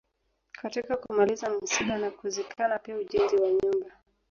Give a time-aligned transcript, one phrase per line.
[0.51, 3.91] Katika kumaliza misiba na kuzikana pia ujenzi wa nyumba